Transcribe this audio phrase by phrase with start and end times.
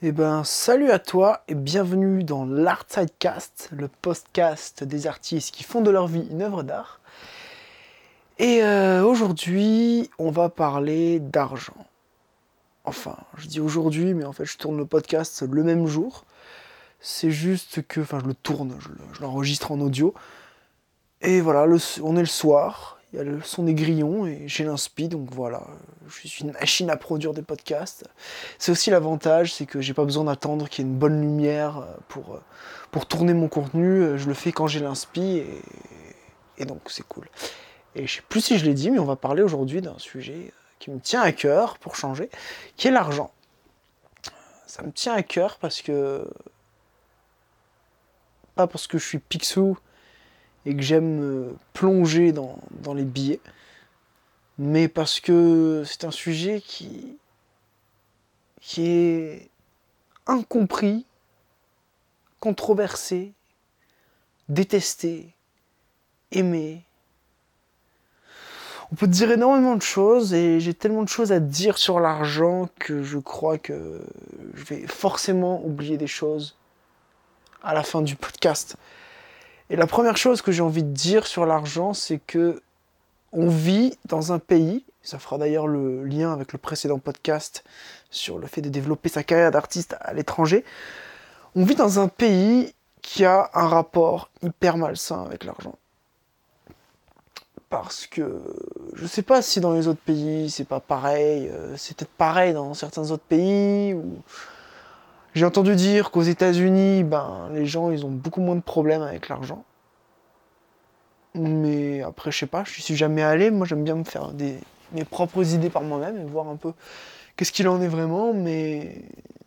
[0.00, 5.80] Eh ben, salut à toi et bienvenue dans l'Artsidecast, le podcast des artistes qui font
[5.80, 7.00] de leur vie une œuvre d'art.
[8.38, 11.84] Et euh, aujourd'hui, on va parler d'argent.
[12.84, 16.26] Enfin, je dis aujourd'hui, mais en fait, je tourne le podcast le même jour.
[17.00, 18.78] C'est juste que, enfin, je le tourne,
[19.14, 20.14] je l'enregistre en audio.
[21.22, 21.66] Et voilà,
[22.04, 25.30] on est le soir, il y a le son des grillons et j'ai l'inspi, donc
[25.32, 25.66] voilà,
[26.08, 28.04] je suis une machine à produire des podcasts.
[28.58, 31.86] C'est aussi l'avantage, c'est que j'ai pas besoin d'attendre qu'il y ait une bonne lumière
[32.08, 32.42] pour, euh,
[32.90, 35.62] pour tourner mon contenu, je le fais quand j'ai l'inspi et,
[36.58, 37.26] et, donc c'est cool.
[37.94, 40.52] Et je sais plus si je l'ai dit, mais on va parler aujourd'hui d'un sujet
[40.78, 42.28] qui me tient à cœur pour changer,
[42.76, 43.32] qui est l'argent.
[44.66, 46.28] Ça me tient à cœur parce que.
[48.54, 49.78] Pas parce que je suis pixou
[50.68, 52.58] et que j'aime plonger dans,
[52.94, 53.40] les billets,
[54.58, 57.16] mais parce que c'est un sujet qui,
[58.60, 59.48] qui est
[60.26, 61.06] incompris,
[62.38, 63.32] controversé,
[64.50, 65.34] détesté,
[66.32, 66.84] aimé.
[68.92, 72.68] On peut dire énormément de choses et j'ai tellement de choses à dire sur l'argent
[72.78, 74.02] que je crois que
[74.52, 76.58] je vais forcément oublier des choses
[77.62, 78.76] à la fin du podcast.
[79.70, 82.62] Et la première chose que j'ai envie de dire sur l'argent, c'est que
[83.32, 87.62] on vit dans un pays, ça fera d'ailleurs le lien avec le précédent podcast
[88.10, 90.64] sur le fait de développer sa carrière d'artiste à l'étranger,
[91.54, 95.76] on vit dans un pays qui a un rapport hyper malsain avec l'argent.
[97.68, 98.40] Parce que
[98.94, 102.54] je sais pas si dans les autres pays c'est pas pareil, euh, c'est peut-être pareil
[102.54, 104.22] dans certains autres pays, ou
[105.34, 109.28] j'ai entendu dire qu'aux États-Unis, ben, les gens, ils ont beaucoup moins de problèmes avec
[109.28, 109.64] l'argent.
[111.34, 113.50] Mais après, je sais pas, je suis jamais allé.
[113.50, 114.58] Moi, j'aime bien me faire des,
[114.92, 116.72] mes propres idées par moi-même et voir un peu
[117.36, 118.32] qu'est-ce qu'il en est vraiment.
[118.32, 119.02] Mais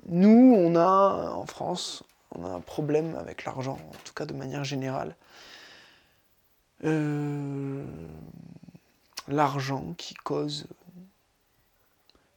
[0.08, 2.04] nous, on a, en France,
[2.36, 5.16] on a un problème avec l'argent, en tout cas de manière générale.
[6.84, 7.84] Euh,
[9.28, 10.68] l'argent qui cause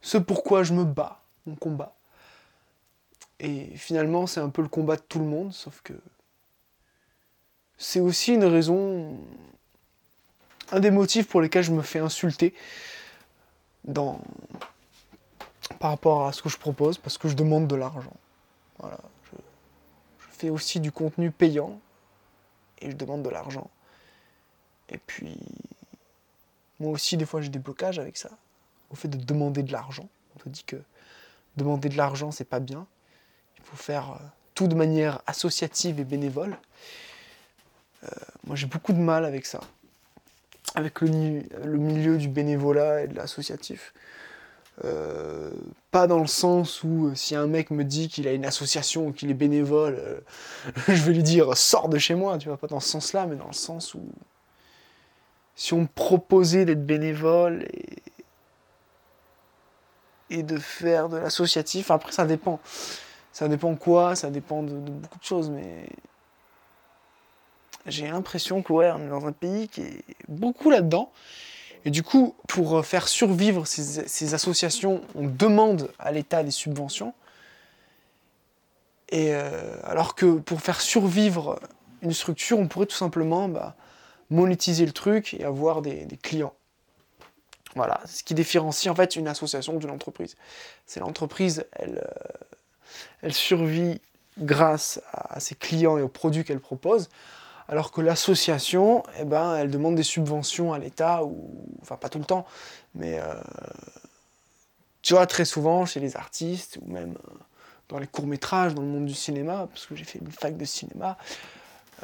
[0.02, 1.94] ce pourquoi je me bats, mon combat.
[3.40, 5.94] Et finalement, c'est un peu le combat de tout le monde, sauf que
[7.76, 9.18] c'est aussi une raison,
[10.70, 12.54] un des motifs pour lesquels je me fais insulter
[13.84, 14.20] dans,
[15.80, 18.16] par rapport à ce que je propose, parce que je demande de l'argent.
[18.78, 18.98] Voilà,
[19.30, 19.38] je,
[20.30, 21.80] fais aussi du contenu payant
[22.80, 23.70] et je demande de l'argent.
[24.88, 25.38] Et puis,
[26.78, 28.30] moi aussi, des fois, j'ai des blocages avec ça,
[28.90, 30.08] au fait de demander de l'argent.
[30.36, 30.76] On te dit que
[31.56, 32.86] demander de l'argent, c'est pas bien.
[33.64, 36.56] Il faut faire euh, tout de manière associative et bénévole.
[38.04, 38.08] Euh,
[38.46, 39.60] moi, j'ai beaucoup de mal avec ça,
[40.74, 43.94] avec le, milieu du bénévolat et de l'associatif.
[44.84, 45.50] Euh,
[45.92, 49.12] pas dans le sens où si un mec me dit qu'il a une association ou
[49.12, 50.22] qu'il est bénévole,
[50.88, 53.36] je vais lui dire sors de chez moi, tu vois, pas dans ce sens-là, mais
[53.36, 54.02] dans le sens où
[55.56, 58.02] si on me proposait d'être bénévole et,
[60.30, 62.60] et de faire de l'associatif, après ça dépend.
[63.34, 65.88] Ça dépend quoi, ça dépend de, beaucoup de choses, mais
[67.84, 71.10] j'ai l'impression que ouais, on est dans un pays qui est beaucoup là-dedans.
[71.84, 77.12] Et du coup, pour euh, faire survivre ces, associations, on demande à l'État des subventions.
[79.08, 81.58] Et euh, alors que pour faire survivre
[82.02, 83.74] une structure, on pourrait tout simplement bah,
[84.30, 86.54] monétiser le truc et avoir des, clients.
[87.74, 90.36] Voilà, ce qui différencie en fait une association d'une entreprise.
[90.86, 92.53] C'est l'entreprise, elle, euh,
[93.22, 94.00] elle survit
[94.38, 97.08] grâce à ses clients et aux produits qu'elle propose,
[97.68, 102.18] alors que l'association, eh ben, elle demande des subventions à l'État, ou enfin pas tout
[102.18, 102.46] le temps,
[102.94, 103.34] mais euh,
[105.02, 107.34] tu vois, très souvent chez les artistes, ou même euh,
[107.88, 110.64] dans les courts-métrages, dans le monde du cinéma, parce que j'ai fait une fac de
[110.64, 111.16] cinéma,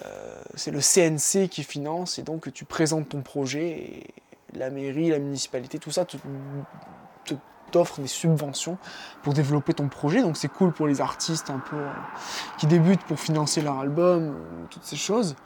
[0.05, 4.15] euh, c'est le CNC qui finance, et donc tu présentes ton projet, et
[4.55, 6.17] la mairie, la municipalité, tout ça te,
[7.25, 7.35] te
[7.71, 8.79] t'offre des subventions
[9.23, 10.23] pour développer ton projet.
[10.23, 11.93] Donc c'est cool pour les artistes un peu euh,
[12.59, 15.37] qui débutent pour financer leur album, euh, toutes ces choses.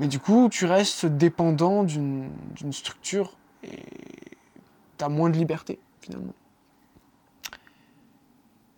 [0.00, 2.32] Mais du coup, tu restes dépendant d'une
[2.72, 3.84] structure et
[4.98, 6.34] tu as moins de liberté finalement.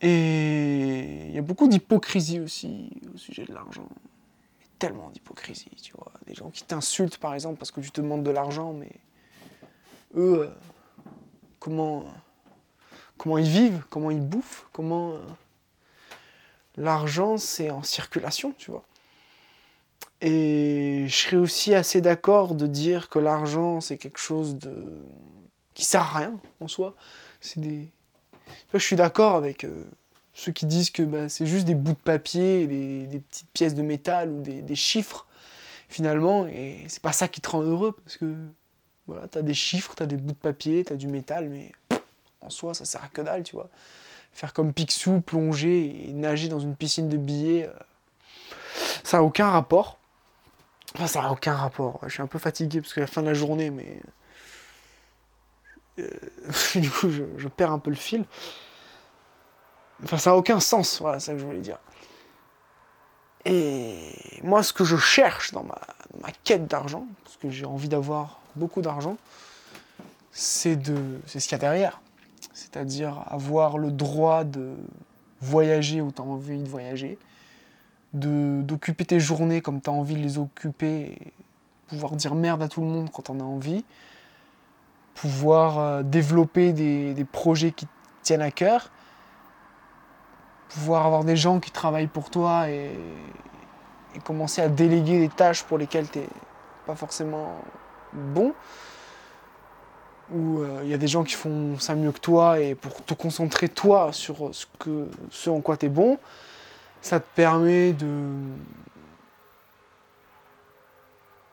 [0.01, 3.89] Et il y a beaucoup d'hypocrisie aussi au sujet de l'argent.
[4.79, 6.13] Tellement d'hypocrisie, tu vois.
[6.27, 8.93] Des gens qui t'insultent par exemple parce que tu te demandes de l'argent, mais
[10.15, 10.51] eux, euh,
[11.65, 15.19] comment, ils vivent, comment ils bouffent, comment euh,
[16.77, 18.85] l'argent c'est en circulation, tu vois.
[20.21, 24.75] Et je serais aussi assez d'accord de dire que l'argent c'est quelque chose de
[25.75, 26.95] qui sert à rien en soi.
[27.43, 29.85] Je suis d'accord avec euh,
[30.35, 33.75] ceux qui disent que bah, c'est juste des bouts de papier, des, des, petites pièces
[33.75, 35.27] de métal ou des, des chiffres,
[35.89, 38.35] finalement, et c'est pas ça qui te rend heureux, parce que
[39.07, 41.73] voilà, t'as des chiffres, t'as des bouts de papier, t'as du métal, mais
[42.41, 43.69] en soi, ça sert à que dalle, tu vois.
[44.33, 47.73] Faire comme Picsou, plonger et nager dans une piscine de billets, euh,
[49.05, 49.99] ça n'a aucun rapport.
[50.95, 52.01] Enfin, ça n'a aucun rapport.
[52.05, 54.01] Je suis un peu fatigué parce que la fin de la journée, mais.
[55.99, 56.09] Euh,
[56.75, 58.25] du coup, je, perds un peu le fil.
[60.03, 61.79] Enfin, ça n'a aucun sens, voilà, c'est ça que je voulais dire.
[63.45, 65.79] Et moi, ce que je cherche dans ma,
[66.43, 69.17] quête d'argent, parce que j'ai envie d'avoir beaucoup d'argent,
[70.33, 72.01] c'est ce qu'il y a derrière.
[72.53, 74.75] C'est-à-dire avoir le droit de
[75.41, 77.19] voyager où tu as envie de voyager,
[78.13, 81.33] d'occuper tes journées comme tu as envie de les occuper, et
[81.89, 83.85] pouvoir dire merde à tout le monde quand on a envie,
[85.15, 87.91] pouvoir euh, développer des, projets qui te
[88.23, 88.91] tiennent à cœur,
[90.69, 92.91] pouvoir avoir des gens qui travaillent pour toi et,
[94.23, 96.29] commencer à déléguer des tâches pour lesquelles tu n'es
[96.87, 97.59] pas forcément
[98.15, 98.55] bon.
[100.35, 103.15] Euh, il y a des gens qui font ça mieux que toi et pour te
[103.15, 106.19] concentrer toi sur ce, que, ce en quoi tu es bon,
[107.03, 108.33] ça te permet de,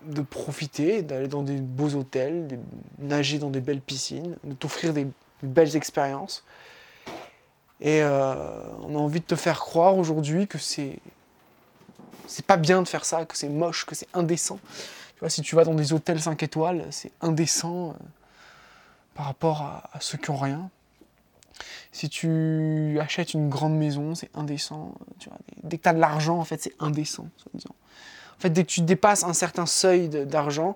[0.04, 2.58] de profiter, d'aller dans des beaux hôtels, de
[3.00, 5.08] nager dans des belles piscines, de t'offrir des
[5.44, 6.44] belles expériences.
[7.82, 8.36] Et euh,
[8.84, 11.00] on a envie de te faire croire aujourd'hui que c'est
[12.28, 14.60] c'est pas bien de faire ça, que c'est moche, que c'est indécent.
[15.28, 17.94] Si tu vas dans des hôtels 5 étoiles, c'est indécent euh,
[19.14, 20.70] par rapport à, ceux qui ont rien.
[21.92, 24.96] Si tu achètes une grande maison, c'est indécent.
[25.64, 27.28] Dès que tu as de l'argent, en fait, c'est indécent.
[27.54, 30.76] En fait, dès que tu dépasses un certain seuil d'argent,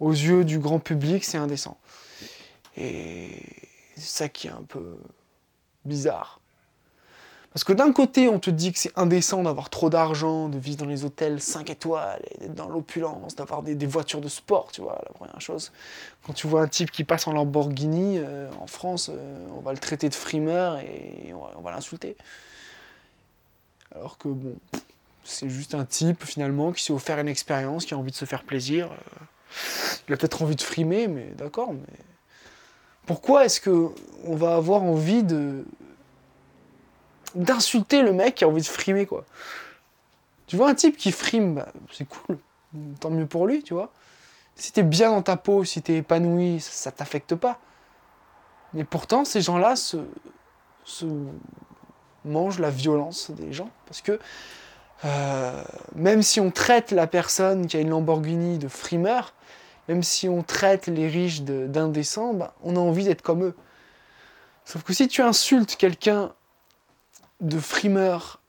[0.00, 1.78] aux yeux du grand public, c'est indécent.
[2.76, 3.42] Et
[3.96, 4.98] c'est ça qui est un peu
[5.86, 6.40] bizarre.
[7.56, 10.76] Parce que d'un côté, on te dit que c'est indécent d'avoir trop d'argent, de vivre
[10.76, 15.00] dans les hôtels 5 étoiles, d'être dans l'opulence, d'avoir des, voitures de sport, tu vois,
[15.06, 15.72] la première chose.
[16.26, 19.72] Quand tu vois un type qui passe en Lamborghini, euh, en France, euh, on va
[19.72, 22.18] le traiter de frimeur et on va, l'insulter.
[23.94, 24.54] Alors que, bon,
[25.24, 28.26] c'est juste un type, finalement, qui s'est offert une expérience, qui a envie de se
[28.26, 28.90] faire plaisir.
[28.92, 29.24] Euh,
[30.08, 31.96] il a peut-être envie de frimer, mais d'accord, mais...
[33.06, 33.88] Pourquoi est-ce que
[34.24, 35.64] on va avoir envie de
[37.36, 39.24] d'insulter le mec qui a envie de frimer, quoi.
[40.46, 42.38] Tu vois un type qui frime, bah, c'est cool,
[43.00, 43.92] tant mieux pour lui, tu vois.
[44.54, 47.60] Si t'es bien dans ta peau, si t'es épanoui, ça, t'affecte pas.
[48.72, 49.98] Mais pourtant, ces gens-là se,
[52.24, 53.70] mangent la violence des gens.
[53.86, 54.18] Parce que
[55.04, 55.62] euh,
[55.94, 59.34] même si on traite la personne qui a une Lamborghini de frimeur,
[59.88, 63.54] même si on traite les riches d'indécents, bah, on a envie d'être comme eux.
[64.64, 66.32] Sauf que si tu insultes quelqu'un
[67.40, 68.40] de frimeur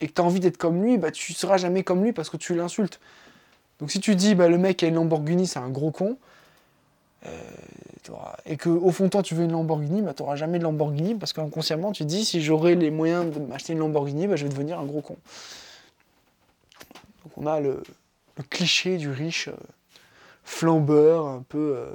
[0.00, 2.30] et que tu as envie d'être comme lui, bah tu seras jamais comme lui parce
[2.30, 3.00] que tu l'insultes.
[3.80, 6.18] Donc si tu dis bah le mec a une Lamborghini, c'est un gros con,
[7.26, 7.30] euh,
[8.44, 10.64] et que au fond de toi tu veux une Lamborghini, bah tu n'auras jamais de
[10.64, 14.44] Lamborghini parce qu'inconsciemment tu dis si j'aurais les moyens de m'acheter une Lamborghini, bah, je
[14.44, 15.16] vais devenir un gros con.
[17.24, 17.82] Donc on a le,
[18.50, 19.56] cliché du riche euh,
[20.44, 21.90] flambeur, un peu euh,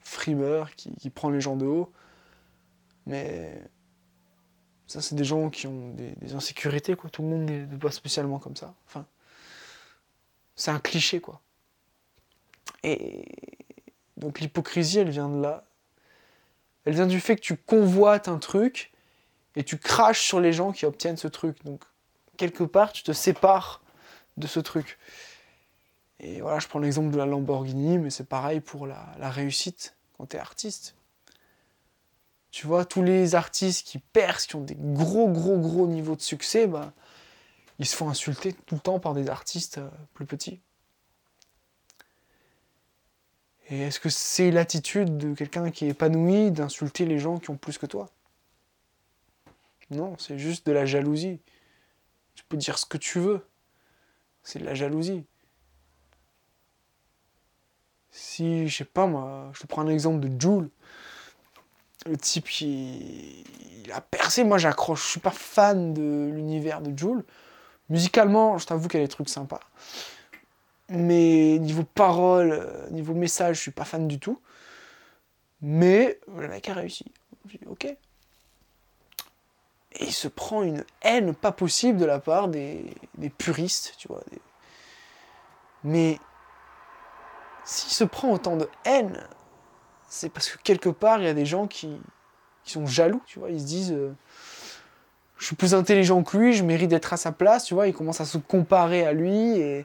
[0.00, 1.92] frimeur qui, qui prend les gens de haut.
[3.06, 3.60] Mais
[4.86, 7.10] ça, c'est des gens qui ont des, insécurités, quoi.
[7.10, 8.74] Tout le monde n'est pas spécialement comme ça.
[8.86, 9.06] Enfin,
[10.56, 11.40] c'est un cliché, quoi.
[12.82, 13.24] Et
[14.16, 15.64] donc l'hypocrisie, elle vient de là.
[16.84, 18.92] Elle vient du fait que tu convoites un truc
[19.56, 21.64] et tu craches sur les gens qui obtiennent ce truc.
[21.64, 21.82] Donc,
[22.36, 23.80] quelque part, tu te sépares
[24.36, 24.98] de ce truc.
[26.20, 29.96] Et voilà, je prends l'exemple de la Lamborghini, mais c'est pareil pour la, la réussite
[30.16, 30.94] quand tu es artiste.
[32.54, 36.20] Tu vois, tous les artistes qui percent, qui ont des gros, gros, gros niveaux de
[36.20, 36.92] succès, bah,
[37.80, 40.60] ils se font insulter tout le temps par des artistes euh, plus petits.
[43.70, 47.56] Et est-ce que c'est l'attitude de quelqu'un qui est épanoui d'insulter les gens qui ont
[47.56, 48.08] plus que toi?
[49.90, 51.40] Non, c'est juste de la jalousie.
[52.36, 53.44] Tu peux dire ce que tu veux.
[54.44, 55.24] C'est de la jalousie.
[58.12, 60.70] Si, je sais pas moi, je te prends un exemple de Jules
[62.06, 63.44] le type qui
[63.92, 67.24] a percé, moi j'accroche, je suis pas fan de l'univers de Joule.
[67.90, 69.60] Musicalement, je t'avoue qu'il y a des trucs sympas.
[70.88, 74.40] Mais niveau parole, euh, niveau message, je suis pas fan du tout.
[75.62, 77.06] Mais le mec a réussi.
[77.66, 77.84] ok.
[79.96, 82.84] Et il se prend une haine pas possible de la part des,
[83.38, 84.22] puristes, tu vois.
[85.84, 86.18] Mais
[87.64, 89.26] s'il se prend autant de haine,
[90.14, 92.00] c'est parce que quelque part, il y a des gens qui,
[92.62, 93.50] sont jaloux, tu vois.
[93.50, 94.14] Ils se disent, euh,
[95.38, 97.94] je suis plus intelligent que lui, je mérite d'être à sa place, tu vois, il
[97.94, 99.84] commence à se comparer à lui et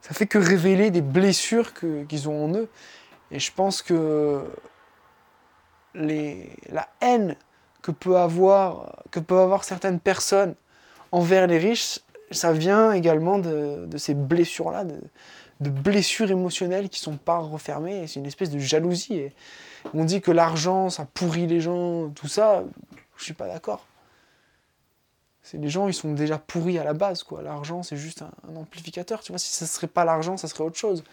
[0.00, 2.68] ça fait que révéler des blessures qu'ils ont en eux.
[3.30, 4.42] Et je pense que
[5.94, 7.36] la haine
[7.82, 10.54] que, peuvent avoir certaines personnes
[11.12, 12.00] envers les riches,
[12.30, 14.84] ça vient également de, ces blessures-là,
[15.60, 18.06] blessures émotionnelles qui sont pas refermées.
[18.06, 19.30] C'est une espèce de jalousie.
[19.94, 22.64] On dit que l'argent, ça pourrit les gens, tout ça.
[23.16, 23.86] Je suis pas d'accord.
[25.42, 27.40] C'est les gens, ils sont déjà pourris à la base, quoi.
[27.40, 29.22] L'argent, c'est juste un, amplificateur.
[29.22, 31.04] Tu vois, si ça serait pas l'argent, ça serait autre chose.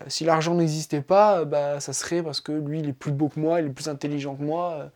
[0.00, 3.28] Euh, si l'argent n'existait pas, bah, ça serait parce que lui, il est plus beau
[3.28, 4.88] que moi, il est plus intelligent que moi, euh,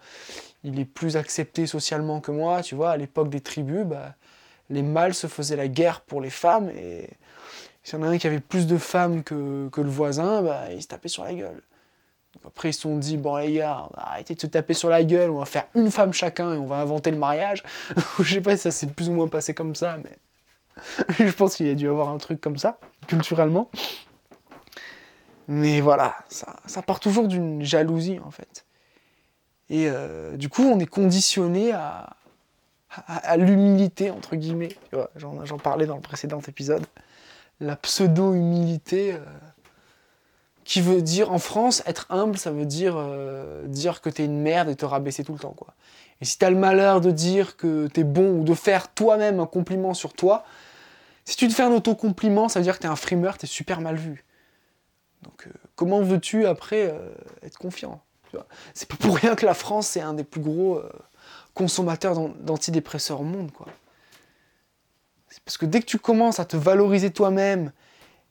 [0.65, 2.63] il est plus accepté socialement que moi.
[2.63, 4.15] Tu vois, à l'époque des tribus, bah,
[4.69, 7.09] les mâles se faisaient la guerre pour les femmes et
[7.83, 10.83] s'il y en a un qui avait plus de femmes que, le voisin, bah, il
[10.83, 11.63] se tapait sur la gueule.
[12.47, 15.31] après, ils se sont dit, bon les gars, arrêtez de se taper sur la gueule,
[15.31, 17.63] on va faire une femme chacun et on va inventer le mariage.
[18.21, 20.17] Je sais pas si ça s'est plus ou moins passé comme ça, mais
[21.19, 23.71] je pense qu'il y a dû avoir un truc comme ça, culturellement.
[25.49, 28.65] Mais voilà, ça, part toujours d'une jalousie en fait.
[29.69, 32.17] Et euh, du coup, on est conditionné à,
[33.39, 34.77] l'humilité, entre guillemets.
[35.17, 36.85] J'en parlais dans le précédent épisode.
[37.63, 39.19] La pseudo-humilité, euh,
[40.65, 44.41] qui veut dire, en France, être humble, ça veut dire euh, dire que t'es une
[44.41, 45.55] merde et te rabaisser tout le temps.
[45.57, 45.73] Quoi.
[46.21, 49.47] Et si t'as le malheur de dire que t'es bon ou de faire toi-même un
[49.47, 50.45] compliment sur toi,
[51.25, 53.81] si tu te fais un auto-compliment, ça veut dire que t'es un frimeur, t'es super
[53.81, 54.25] mal vu.
[55.23, 56.93] Donc euh, comment veux-tu après
[57.43, 58.03] être confiant
[58.75, 60.83] C'est pas pour rien que la France, c'est un des plus gros
[61.55, 63.69] consommateur d'antidépresseurs au monde, quoi.
[65.45, 67.73] Parce que dès que tu commences à te valoriser toi-même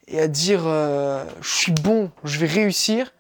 [0.07, 3.13] et à dire euh, je suis bon, je vais réussir,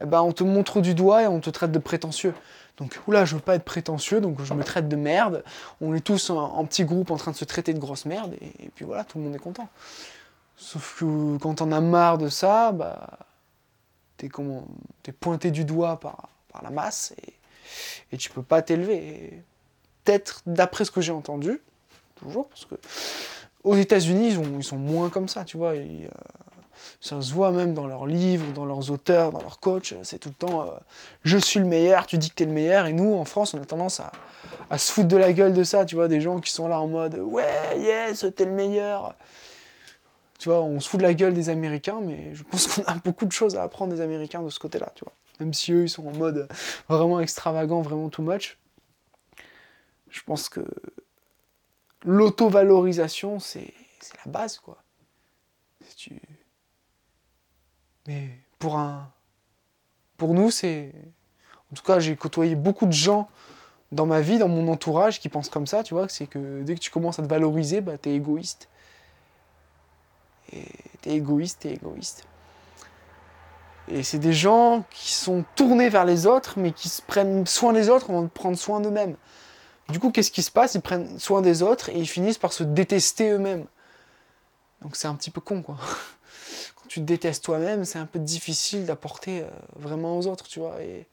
[0.00, 2.34] eh ben, on te montre du doigt et on te traite de prétentieux.
[2.78, 5.44] Donc, oula, je veux pas être prétentieux, donc je me traite de merde.
[5.82, 8.70] On est tous en, petit groupe en train de se traiter de grosse merde, et,
[8.74, 9.68] puis voilà, tout le monde est content.
[10.56, 13.18] Sauf que quand t'en as marre de ça, bah,
[14.16, 17.34] t'es, es pointé du doigt par, par la masse, et,
[18.12, 19.42] et tu peux pas t'élever.
[20.04, 21.60] Peut-être d'après ce que j'ai entendu,
[22.22, 22.74] toujours, parce que
[23.62, 25.72] aux États-Unis, ils, sont moins comme ça, tu vois.
[25.72, 26.08] Euh,
[27.00, 29.94] ça se voit même dans leurs livres, dans leurs auteurs, dans leurs coachs.
[30.02, 30.70] C'est tout le temps euh,
[31.24, 32.86] je suis le meilleur, tu dis que t'es le meilleur.
[32.86, 34.12] Et nous, en France, on a tendance à,
[34.70, 36.08] à, se foutre de la gueule de ça, tu vois.
[36.08, 39.14] Des gens qui sont là en mode ouais, yes, t'es le meilleur.
[40.38, 42.94] Tu vois, on se fout de la gueule des Américains, mais je pense qu'on a
[42.94, 45.84] beaucoup de choses à apprendre des Américains de ce côté-là, tu vois même si eux
[45.84, 46.48] ils sont en mode
[46.88, 48.58] vraiment extravagant, vraiment too much.
[50.10, 50.64] Je pense que
[52.04, 53.74] l'auto-valorisation, c'est
[54.24, 54.82] la base, quoi.
[58.06, 59.12] Mais pour un.
[60.16, 60.92] Pour nous, c'est.
[61.72, 63.28] En tout cas, j'ai côtoyé beaucoup de gens
[63.92, 66.74] dans ma vie, dans mon entourage, qui pensent comme ça, tu vois, c'est que dès
[66.74, 68.68] que tu commences à te valoriser, bah, t'es égoïste.
[70.52, 70.66] Et
[71.02, 72.26] t'es égoïste, t'es égoïste.
[73.88, 77.72] Et c'est des gens qui sont tournés vers les autres, mais qui se prennent soin
[77.72, 79.16] des autres avant de prendre soin d'eux-mêmes.
[79.90, 80.74] Du coup, qu'est-ce qui se passe?
[80.74, 83.66] Ils prennent soin des autres et ils finissent par se détester eux-mêmes.
[84.82, 85.76] Donc c'est un petit peu con, quoi.
[86.76, 90.60] Quand tu te détestes toi-même, c'est un peu difficile d'apporter euh, vraiment aux autres, tu
[90.60, 90.80] vois.
[90.82, 91.06] Et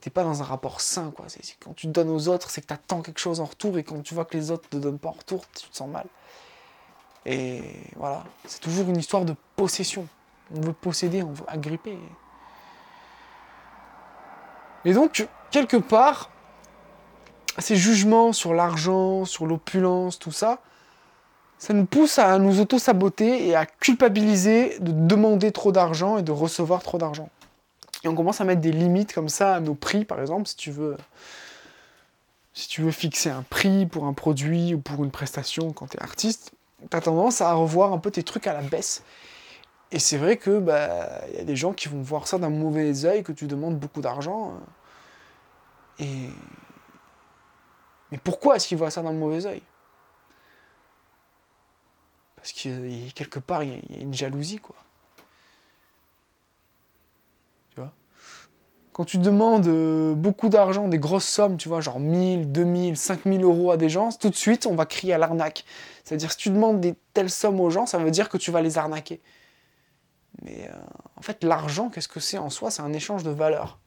[0.00, 1.26] t'es pas dans un rapport sain, quoi.
[1.60, 3.84] quand tu te donnes aux autres, c'est que tu attends quelque chose en retour, et
[3.84, 6.06] quand tu vois que les autres te donnent pas en retour, tu te sens mal.
[7.24, 7.62] Et
[7.96, 10.06] voilà, c'est toujours une histoire de possession.
[10.54, 11.98] On veut posséder, on veut agripper.
[14.84, 16.30] Et donc, quelque part,
[17.62, 20.60] ces jugements sur l'argent, sur l'opulence, tout ça,
[21.58, 26.32] ça nous pousse à nous auto-saboter et à culpabiliser de demander trop d'argent et de
[26.32, 27.30] recevoir trop d'argent.
[28.04, 30.56] Et on commence à mettre des limites comme ça à nos prix, par exemple, si
[30.56, 30.96] tu veux,
[32.52, 35.96] si tu veux fixer un prix pour un produit ou pour une prestation quand tu
[35.96, 36.52] es artiste,
[36.90, 39.02] tu as tendance à revoir un peu tes trucs à la baisse
[39.92, 42.50] et c'est vrai que bah il y a des gens qui vont voir ça d'un
[42.50, 44.54] mauvais œil que tu demandes beaucoup d'argent.
[46.00, 46.28] Euh, et
[48.10, 49.62] mais pourquoi est-ce qu'ils voient ça d'un mauvais œil?
[52.36, 54.76] Parce que quelque part il y a une jalousie quoi.
[57.70, 57.92] Tu vois?
[58.92, 63.42] Quand tu demandes euh, beaucoup d'argent, des grosses sommes, tu vois, genre 1000, 2000, 5000
[63.42, 65.64] euros à des gens, tout de suite on va crier à l'arnaque.
[66.04, 68.62] C'est-à-dire si tu demandes des telles sommes aux gens, ça veut dire que tu vas
[68.62, 69.20] les arnaquer.
[70.42, 70.76] Mais euh,
[71.16, 72.70] en fait, l'argent, qu'est-ce que c'est en soi?
[72.70, 73.78] C'est un échange de valeur.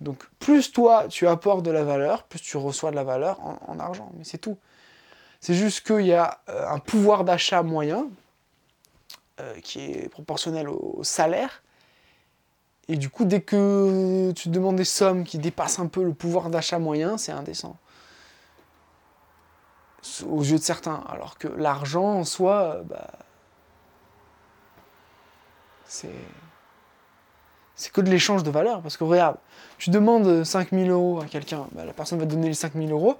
[0.00, 3.78] Donc, plus toi, tu apportes de la valeur, plus tu reçois de la valeur en,
[3.78, 4.10] argent.
[4.16, 4.56] Mais c'est tout.
[5.40, 8.06] C'est juste qu'il y a euh, un pouvoir d'achat moyen
[9.40, 11.62] euh, qui est proportionnel au, salaire.
[12.88, 16.50] Et du coup, dès que tu demandes des sommes qui dépassent un peu le pouvoir
[16.50, 17.76] d'achat moyen, c'est indécent.
[20.26, 21.04] Aux yeux de certains.
[21.08, 23.10] Alors que l'argent en soi, bah,
[25.84, 26.08] c'est.
[27.80, 28.82] C'est que de l'échange de valeur.
[28.82, 29.36] Parce que regarde,
[29.78, 33.16] tu demandes 5000 euros à quelqu'un, bah, la personne va te donner les 5000 euros.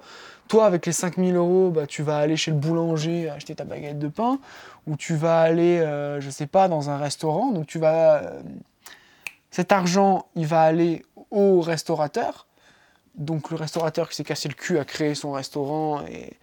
[0.47, 3.97] Toi, avec les 5000 euros, bah, tu vas aller chez le boulanger acheter ta baguette
[3.97, 4.39] de pain,
[4.85, 7.51] ou tu vas aller, euh, je sais pas, dans un restaurant.
[7.51, 8.17] Donc tu vas.
[8.17, 8.41] Euh,
[9.49, 12.45] cet argent, il va aller au restaurateur.
[13.15, 16.37] Donc le restaurateur qui s'est cassé le cul à créer son restaurant et,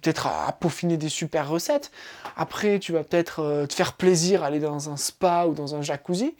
[0.00, 1.90] peut-être à, peaufiner des super recettes.
[2.36, 5.82] Après, tu vas peut-être euh, te faire plaisir, aller dans un spa ou dans un
[5.82, 6.34] jacuzzi.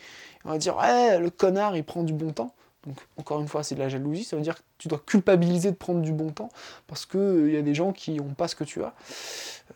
[0.44, 2.54] On va dire, ouais, le connard, il prend du bon temps.
[2.86, 4.24] Donc, encore une fois, c'est de la jalousie.
[4.24, 6.48] Ça veut dire que tu dois culpabiliser de prendre du bon temps
[6.88, 8.92] parce qu'il il euh, y a des gens qui n'ont pas ce que tu as.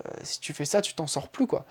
[0.05, 1.65] Euh, si tu fais ça, tu t'en sors plus, quoi.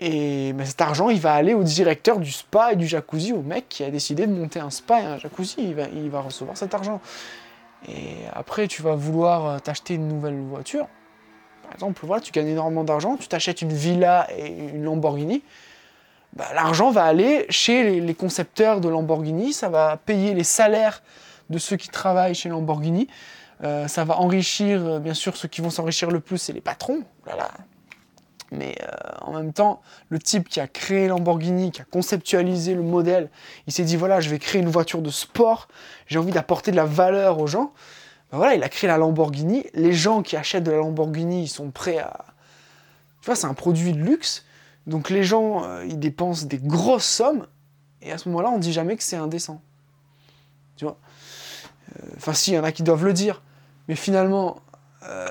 [0.00, 3.42] Et mais cet argent, il va aller au directeur du spa et du jacuzzi, au
[3.42, 5.56] mec qui a décidé de monter un spa et un jacuzzi.
[5.58, 7.00] Il va, il va recevoir cet argent.
[7.88, 10.88] Et après, tu vas vouloir euh, t'acheter une nouvelle voiture.
[11.62, 15.42] Par exemple, voilà, tu gagnes énormément d'argent, tu t'achètes une villa et une Lamborghini.
[16.34, 21.02] Bah, l'argent va aller chez les, concepteurs de Lamborghini, ça va payer les salaires
[21.50, 23.06] de ceux qui travaillent chez Lamborghini,
[23.62, 26.62] euh, ça va enrichir, euh, bien sûr, ceux qui vont s'enrichir le plus, c'est les
[26.62, 27.02] patrons.
[28.50, 28.86] Mais euh,
[29.22, 33.30] en même temps, le type qui a créé Lamborghini, qui a conceptualisé le modèle,
[33.66, 35.68] il s'est dit voilà, je vais créer une voiture de sport,
[36.06, 37.72] j'ai envie d'apporter de la valeur aux gens.
[38.30, 39.66] Ben voilà, il a créé la Lamborghini.
[39.74, 42.24] Les gens qui achètent de la Lamborghini, ils sont prêts à.
[43.20, 44.44] Tu vois, c'est un produit de luxe.
[44.86, 47.46] Donc les gens, euh, ils dépensent des grosses sommes,
[48.00, 49.60] et à ce moment-là, on dit jamais que c'est indécent.
[50.76, 50.98] Tu vois?
[51.96, 53.42] Euh, Enfin, si, il y en a qui doivent le dire,
[53.88, 54.56] mais finalement,
[55.08, 55.28] euh,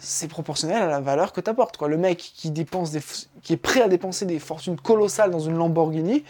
[0.00, 1.80] c'est proportionnel à la valeur que tu apportes.
[1.80, 6.24] Le mec qui, est prêt à dépenser des fortunes colossales dans une Lamborghini,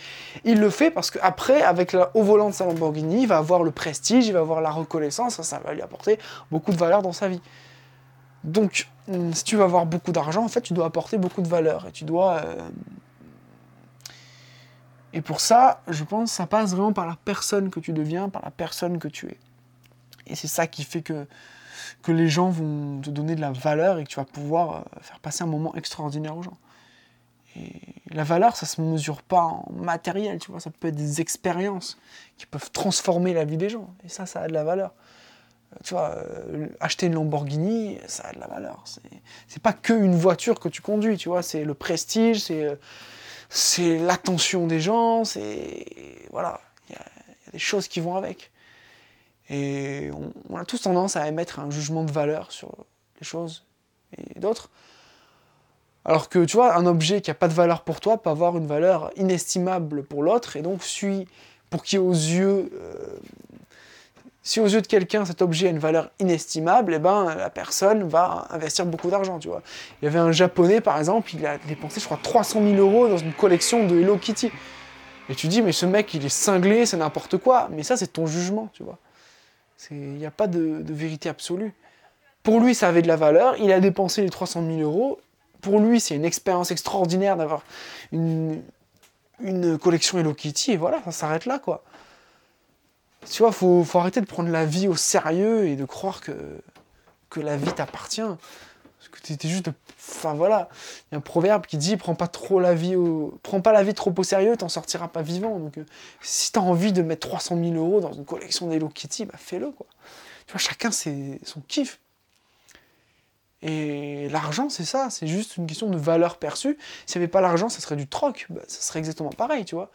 [0.44, 3.62] il le fait parce qu'après, avec le, au volant de sa Lamborghini, il va avoir
[3.62, 6.18] le prestige, il va avoir la reconnaissance, ça va lui apporter
[6.50, 7.40] beaucoup de valeur dans sa vie.
[8.44, 11.48] Donc, hum, si tu veux avoir beaucoup d'argent, en fait, tu dois apporter beaucoup de
[11.48, 11.86] valeur.
[11.86, 12.42] Et tu dois.
[12.44, 12.68] Euh,
[15.12, 18.28] et pour ça, je pense que ça passe vraiment par la personne que tu deviens,
[18.28, 19.38] par la personne que tu es.
[20.26, 21.26] Et c'est ça qui fait que,
[22.02, 24.80] que les gens vont te donner de la valeur et que tu vas pouvoir euh,
[25.02, 26.56] faire passer un moment extraordinaire aux gens.
[27.56, 31.20] Et la valeur, ça se mesure pas en matériel, tu vois, ça peut être des
[31.20, 31.98] expériences
[32.38, 33.92] qui peuvent transformer la vie des gens.
[34.04, 34.94] Et ça, ça a de la valeur
[35.84, 38.84] tu vois, euh, acheter une Lamborghini, ça a de la valeur.
[39.48, 42.50] C'est pas que une voiture que tu conduis, tu vois, c'est le prestige,
[43.48, 45.86] c'est l'attention des gens, c'est
[46.30, 47.04] voilà, il y, a
[47.52, 48.50] des choses qui vont avec.
[49.50, 50.10] Et
[50.48, 52.72] on, a tous tendance à émettre un jugement de valeur sur
[53.20, 53.66] les choses
[54.16, 54.70] et d'autres.
[56.04, 58.56] Alors que tu vois, un objet qui n'a pas de valeur pour toi peut avoir
[58.56, 61.28] une valeur inestimable pour l'autre et donc suit
[61.70, 63.18] pour qui aux yeux euh,
[64.42, 68.08] si aux yeux de quelqu'un cet objet a une valeur inestimable, eh ben, la personne
[68.08, 69.62] va investir beaucoup d'argent, tu vois.
[70.00, 73.08] Il y avait un japonais, par exemple, il a dépensé, je crois, 300 000 euros
[73.08, 74.50] dans une collection de Hello Kitty.
[75.28, 77.68] Et tu dis, mais ce mec, il est cinglé, c'est n'importe quoi.
[77.70, 78.98] Mais ça, c'est ton jugement, tu vois.
[79.90, 81.72] Il n'y a pas de, vérité absolue.
[82.42, 85.20] Pour lui, ça avait de la valeur, il a dépensé les 300 000 euros.
[85.60, 87.62] Pour lui, c'est une expérience extraordinaire d'avoir
[88.10, 88.60] une,
[89.40, 91.84] une collection Hello Kitty, et voilà, ça s'arrête là, quoi.
[93.30, 96.32] Tu vois, faut, faut arrêter de prendre la vie au sérieux et de croire que,
[97.40, 98.20] la vie t'appartient.
[98.20, 99.68] Parce que t'es juste.
[99.98, 100.68] Enfin voilà,
[101.10, 103.72] il y a un proverbe qui dit prends pas trop la vie au, prends pas
[103.72, 105.58] la vie trop au sérieux, t'en sortiras pas vivant.
[105.58, 105.84] Donc euh,
[106.20, 109.70] si t'as envie de mettre 300 000 euros dans une collection d'Hello Kitty, bah fais-le
[109.70, 109.86] quoi.
[110.46, 112.00] Tu vois, chacun c'est son kiff.
[113.62, 116.76] Et l'argent, c'est ça, c'est juste une question de valeur perçue.
[117.06, 118.46] S'il n'y avait pas l'argent, ça serait du troc.
[118.50, 119.90] Bah, ça serait exactement pareil, tu vois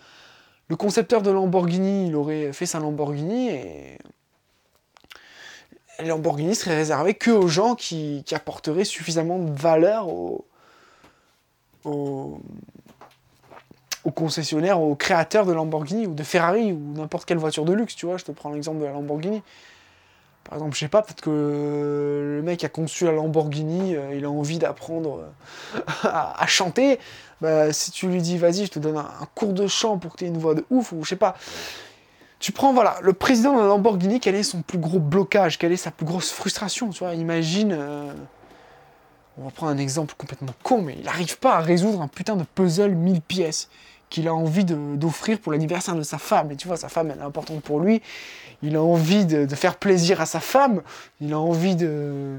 [0.69, 3.97] le concepteur de Lamborghini, il aurait fait sa Lamborghini et
[6.06, 10.45] Lamborghini serait réservé que aux gens qui, apporteraient suffisamment de valeur aux,
[11.86, 12.41] aux,
[14.15, 18.06] concessionnaires, aux créateurs de Lamborghini ou de Ferrari ou n'importe quelle voiture de luxe, tu
[18.06, 19.41] vois, je te prends l'exemple de la Lamborghini.
[20.47, 24.23] Par exemple, je sais pas, peut-être que le mec a conçu la Lamborghini, euh, il
[24.23, 25.25] a envie d'apprendre
[25.75, 26.99] euh, à, chanter.
[27.41, 30.19] Bah, si tu lui dis, vas-y, je te donne un, cours de chant pour que
[30.19, 31.36] tu aies une voix de ouf, ou je sais pas.
[32.39, 35.73] Tu prends, voilà, le président de la Lamborghini, quel est son plus gros blocage, quelle
[35.73, 38.13] est sa plus grosse frustration, tu vois Imagine, euh,
[39.38, 42.38] on va prendre un exemple complètement con, mais il n'arrive pas à résoudre un putain
[42.38, 43.69] de puzzle 1000 pièces
[44.09, 46.51] qu'il a envie d'offrir pour l'anniversaire de sa femme.
[46.51, 48.01] Et tu vois, sa femme, elle est importante pour lui.
[48.63, 50.81] Il a envie de, faire plaisir à sa femme.
[51.21, 52.37] Il a envie de,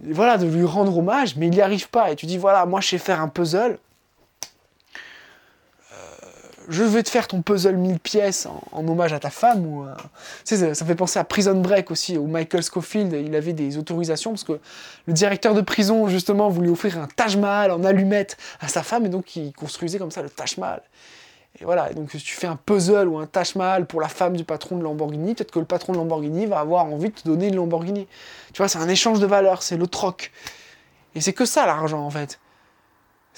[0.00, 2.10] voilà, de lui rendre hommage, mais il n'y arrive pas.
[2.10, 3.78] Et tu dis, voilà, moi, je sais faire un puzzle.
[6.68, 9.66] Euh, je vais te faire ton puzzle 1000 pièces en, hommage à ta femme.
[9.66, 9.86] Ou,
[10.44, 14.30] ça, ça, fait penser à Prison Break aussi, où Michael Scofield, il avait des autorisations
[14.32, 14.58] parce que
[15.06, 19.06] le directeur de prison, justement, voulait offrir un Taj Mahal en allumette à sa femme
[19.06, 20.82] et donc il construisait comme ça le Taj Mahal.
[21.58, 24.36] Et voilà, donc si tu fais un puzzle ou un Taj Mahal pour la femme
[24.36, 27.26] du patron de Lamborghini, peut-être que le patron de Lamborghini va avoir envie de te
[27.26, 28.06] donner une Lamborghini.
[28.52, 30.32] Tu vois, c'est un échange de valeurs, c'est le troc.
[31.14, 32.38] Et c'est que ça l'argent en fait.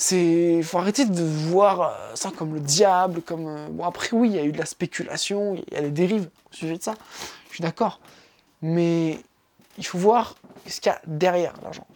[0.01, 4.29] C'est, faut arrêter de voir euh, ça comme le diable, comme euh, bon après oui,
[4.29, 6.83] il y a eu de la spéculation, il y a des dérives au sujet de
[6.83, 6.95] ça.
[7.49, 8.01] Je suis d'accord,
[8.63, 9.19] mais
[9.77, 10.37] il faut voir
[10.69, 11.87] ce qu'il y a derrière l'argent.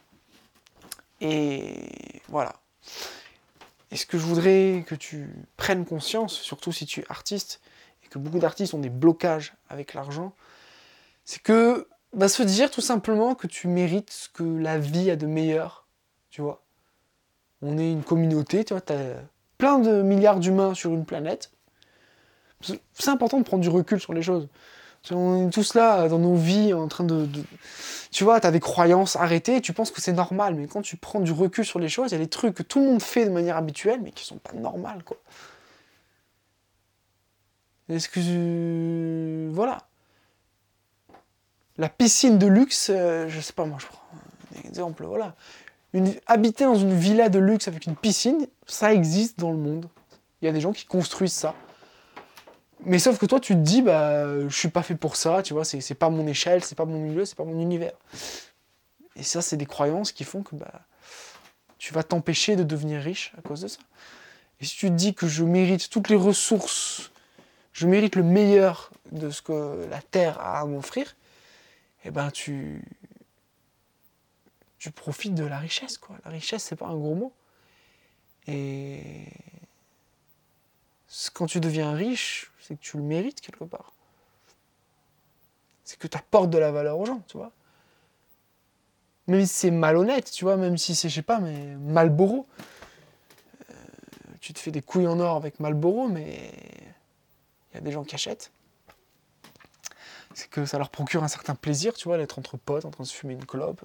[1.21, 2.57] Et voilà.
[3.93, 7.61] Et ce que je voudrais que tu prennes conscience, surtout si tu es artiste,
[8.05, 10.33] et que beaucoup d'artistes ont des blocages avec l'argent,
[11.25, 15.15] c'est que va se dire tout simplement que tu mérites ce que la vie a
[15.15, 15.87] de meilleur,
[16.31, 16.62] tu vois.
[17.63, 19.23] On est une communauté, tu vois, as
[19.59, 21.51] plein de milliards d'humains sur une planète.
[22.61, 24.49] C'est important de prendre du recul sur les choses.
[25.11, 27.29] On est tous là dans nos vies en train de.
[28.13, 30.97] Tu vois, tu as des croyances arrêtées, tu penses que c'est normal, mais quand tu
[30.97, 33.03] prends du recul sur les choses, il y a des trucs que tout le monde
[33.03, 35.17] fait de manière habituelle, mais qui sont pas normales, quoi.
[37.89, 39.51] Est-ce que.
[39.53, 39.79] Voilà.
[41.79, 44.03] La piscine de luxe, euh, je sais pas, moi je prends
[44.55, 45.35] un exemple, voilà.
[46.27, 49.89] Habiter dans une villa de luxe avec une piscine, ça existe dans le monde.
[50.41, 51.55] Il y a des gens qui construisent ça.
[52.85, 55.53] Mais sauf que toi, tu te dis, bah, je suis pas fait pour ça, tu
[55.53, 57.93] vois, c'est pas mon échelle, c'est pas mon milieu, c'est pas mon univers.
[59.15, 60.83] Et ça, c'est des croyances qui font que bah,
[61.79, 63.79] tu vas t'empêcher de devenir riche à cause de ça.
[64.61, 67.11] Et si tu te dis que je mérite toutes les ressources,
[67.73, 71.17] je mérite le meilleur de ce que la Terre a à m'offrir,
[72.05, 72.83] eh ben tu,
[74.83, 76.17] tu profites de la richesse, quoi.
[76.25, 77.33] La richesse, c'est pas un gros mot.
[78.49, 79.29] Et
[81.35, 83.93] quand tu deviens riche, c'est que tu le mérites quelque part.
[85.85, 87.53] C'est que tu apportes de la valeur aux gens, tu vois.
[89.29, 92.45] Même si c'est malhonnête, tu vois, même si c'est, je sais pas, mais Malboro.
[93.71, 93.75] Euh,
[94.41, 96.51] tu te fais des couilles en or avec Malboro, mais
[97.71, 98.51] il y a des gens qui achètent.
[100.35, 103.05] C'est que ça leur procure un certain plaisir, tu vois, d'être entre potes, en train
[103.05, 103.85] de se fumer une clope.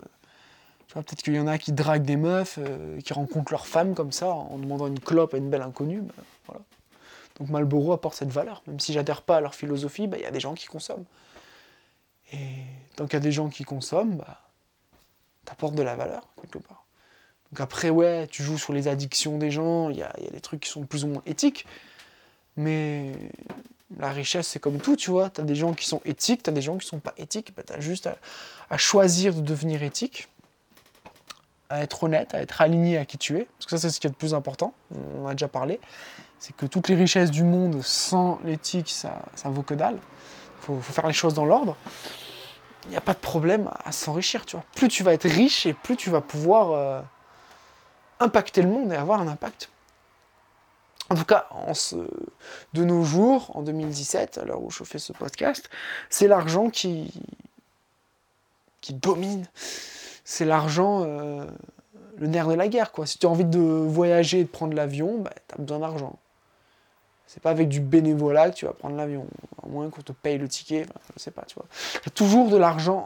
[0.93, 4.11] Peut-être qu'il y en a qui draguent des meufs, euh, qui rencontrent leur femme comme
[4.11, 6.01] ça, en demandant une clope à une belle inconnue.
[6.01, 6.61] Ben, voilà.
[7.39, 8.63] Donc Marlboro apporte cette valeur.
[8.67, 11.05] Même si j'adhère pas à leur philosophie, bah, il y a des gens qui consomment.
[12.33, 12.37] Et
[12.95, 14.47] tant qu'il y a des gens qui consomment, bah,
[15.49, 16.85] apportes de la valeur, quelque part.
[17.51, 20.61] Donc après, ouais, tu joues sur les addictions des gens, il y a, des trucs
[20.61, 21.65] qui sont plus ou moins éthiques,
[22.57, 23.13] mais
[23.97, 25.29] la richesse, c'est comme tout, tu vois.
[25.29, 27.53] Tu as des gens qui sont éthiques, tu as des gens qui sont pas éthiques,
[27.55, 28.09] bah, tu as juste
[28.69, 30.27] à, choisir de devenir éthique,
[31.69, 33.99] à être honnête, à être aligné à qui tu es, parce que ça, c'est ce
[33.99, 35.79] qui est le plus important, on en a déjà parlé
[36.39, 39.95] c'est que toutes les richesses du monde sans l'éthique, ça, ça vaut que dalle.
[39.95, 41.75] Il faut, faire les choses dans l'ordre.
[42.85, 44.65] Il n'y a pas de problème à s'enrichir, tu vois.
[44.75, 47.01] Plus tu vas être riche et plus tu vas pouvoir euh,
[48.19, 49.69] impacter le monde et avoir un impact.
[51.09, 51.95] En tout cas, en ce,
[52.73, 55.69] de nos jours, en 2017, à l'heure où je fais ce podcast,
[56.09, 57.13] c'est l'argent qui,
[58.81, 59.47] qui domine.
[60.29, 61.45] C'est l'argent, euh,
[62.17, 62.91] le nerf de la guerre.
[62.91, 63.05] Quoi.
[63.05, 66.19] Si tu as envie de voyager et de prendre l'avion, bah, tu as besoin d'argent.
[67.27, 69.25] C'est pas avec du bénévolat que tu vas prendre l'avion,
[69.63, 70.85] à moins qu'on te paye le ticket,
[71.15, 71.65] je sais pas, tu vois.
[71.93, 72.97] Il y a toujours de l'argent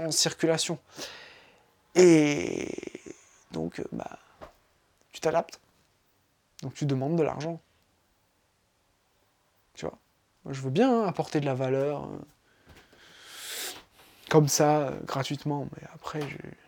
[0.00, 0.78] en, circulation.
[1.94, 2.68] Et
[3.52, 4.18] donc, euh, bah,
[5.12, 5.58] tu t'adaptes.
[6.62, 7.58] Donc tu demandes de l'argent.
[9.72, 9.96] Tu vois.
[10.50, 12.04] Je veux bien hein, apporter de la valeur.
[12.04, 12.18] Euh,
[14.28, 16.65] comme ça, gratuitement, mais après, il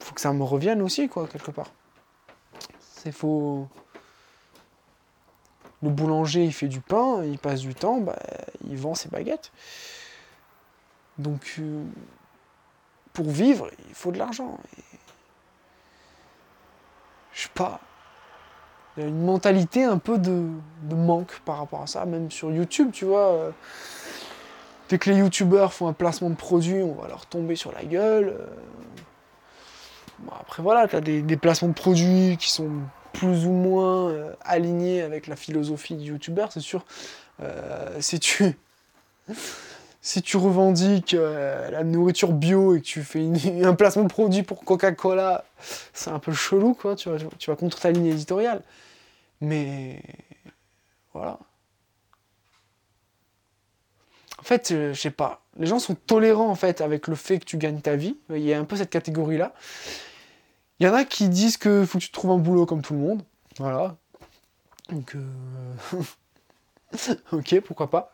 [0.00, 1.70] faut que ça me revienne aussi, quoi, quelque part.
[2.80, 3.68] C'est faut
[5.82, 8.16] le boulanger, il fait du pain, il passe du temps, bah,
[8.66, 9.52] il vend ses baguettes.
[11.18, 11.84] Donc, euh,
[13.12, 14.58] pour vivre, il faut de l'argent.
[17.32, 17.80] Je sais pas.
[18.96, 20.48] Il y a une mentalité un peu de,
[20.90, 23.52] manque par rapport à ça, même sur YouTube, tu vois.
[24.88, 27.84] Dès que les youtubeurs font un placement de produit, on va leur tomber sur la
[27.84, 28.36] gueule.
[28.38, 28.46] Euh.
[30.40, 32.70] Après, voilà, tu as des placements de produits qui sont
[33.14, 36.84] plus ou moins euh, aligné avec la philosophie du youtubeur, c'est sûr.
[37.42, 38.58] Euh, si tu
[40.02, 43.26] si tu revendiques euh, la nourriture bio et que tu fais
[43.64, 45.44] un placement de produit pour Coca-Cola,
[45.94, 46.96] c'est un peu chelou, quoi.
[46.96, 48.62] Tu vas, tu vas contre ta ligne éditoriale.
[49.40, 50.02] Mais
[51.14, 51.38] voilà.
[54.38, 55.40] En fait, je sais pas.
[55.56, 58.18] Les gens sont tolérants en fait avec le fait que tu gagnes ta vie.
[58.28, 59.54] Il y a un peu cette catégorie-là.
[60.78, 62.94] Il y en a qui disent que faut que tu trouves un boulot comme tout
[62.94, 63.22] le monde.
[63.58, 63.96] Voilà.
[64.90, 65.16] Donc,
[67.32, 68.12] ok, pourquoi pas.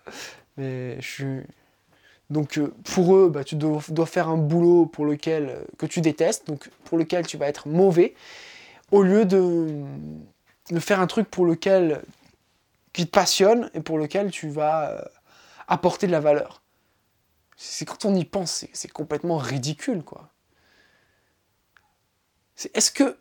[0.57, 1.41] Mais je suis.
[2.29, 6.49] Donc, pour eux, bah, tu dois, faire un boulot pour lequel que tu détestes,
[6.85, 8.15] pour lequel tu vas être mauvais,
[8.93, 9.83] au lieu de,
[10.71, 12.03] de faire un truc pour lequel
[12.93, 15.09] qui te passionne et pour lequel tu vas
[15.67, 16.63] apporter de la valeur.
[17.57, 20.31] C'est quand on y pense, c'est complètement ridicule, quoi.
[22.75, 23.17] Est-ce que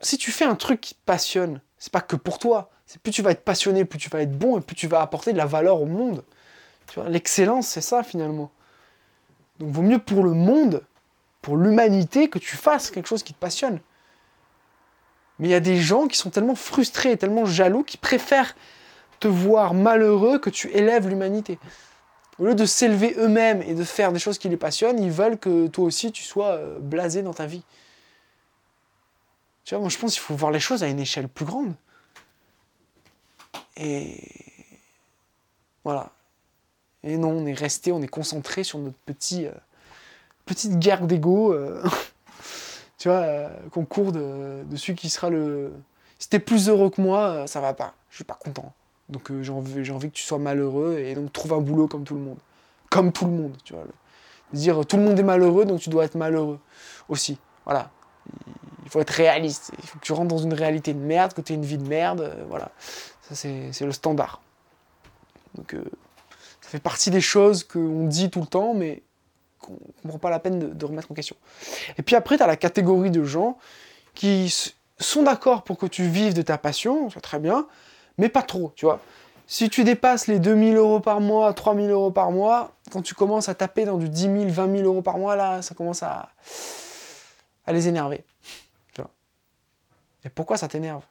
[0.00, 2.70] si tu fais un truc qui te passionne, c'est pas que pour toi.
[3.02, 5.32] Plus tu vas être passionné, plus tu vas être bon et plus tu vas apporter
[5.32, 6.24] de la valeur au monde.
[7.06, 8.50] L'excellence, c'est ça finalement.
[9.58, 10.82] Donc, vaut mieux pour le monde,
[11.40, 13.78] pour l'humanité, que tu fasses quelque chose qui te passionne.
[15.38, 18.56] Mais il y a des gens qui sont tellement frustrés, tellement jaloux, qui préfèrent
[19.20, 21.58] te voir malheureux que tu élèves l'humanité.
[22.38, 25.38] Au lieu de s'élever eux-mêmes et de faire des choses qui les passionnent, ils veulent
[25.38, 27.62] que toi aussi tu sois euh, blasé dans ta vie.
[29.64, 31.74] Tu vois, moi je pense qu'il faut voir les choses à une échelle plus grande.
[33.76, 34.18] Et
[35.84, 36.10] voilà.
[37.02, 39.52] Et non, on est resté, on est concentré sur notre petit, euh,
[40.44, 41.52] petite guerre d'ego.
[41.52, 41.82] Euh,
[42.98, 45.72] tu vois, concours de, celui qui sera le.
[46.18, 47.94] Si t'es plus heureux que moi, ça va pas.
[48.10, 48.74] Je suis pas content.
[49.08, 52.04] Donc euh, j'ai envie, envie, que tu sois malheureux et donc trouve un boulot comme
[52.04, 52.38] tout le monde.
[52.90, 53.84] Comme tout le monde, tu vois.
[54.52, 56.58] Dire tout le monde est malheureux, donc tu dois être malheureux
[57.08, 57.38] aussi.
[57.64, 57.90] Voilà.
[58.90, 59.70] Il faut être réaliste.
[59.78, 61.78] Il faut que tu rentres dans une réalité de merde, que tu aies une vie
[61.78, 62.22] de merde.
[62.22, 62.72] Euh, voilà.
[63.22, 64.42] Ça, c'est le standard.
[65.54, 65.84] Donc euh,
[66.60, 69.04] ça fait partie des choses qu'on dit tout le temps, mais
[69.60, 71.36] qu'on ne prend pas la peine de, remettre en question.
[71.98, 73.58] Et puis après, tu as la catégorie de gens
[74.14, 74.52] qui
[74.98, 77.68] sont d'accord pour que tu vives de ta passion, c'est très bien,
[78.18, 78.98] mais pas trop, tu vois.
[79.46, 83.48] Si tu dépasses les 2000 euros par mois, 3000 euros par mois, quand tu commences
[83.48, 86.30] à taper dans du 10 000, 20 000 euros par mois, là, ça commence à
[87.68, 88.24] les énerver.
[90.24, 91.02] Et pourquoi ça t'énerve?